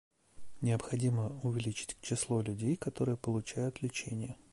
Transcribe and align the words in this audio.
Необходимо 0.61 1.29
увеличить 1.43 1.95
число 2.01 2.41
людей, 2.41 2.75
которые 2.75 3.17
получают 3.17 3.83
лечение. 3.83 4.35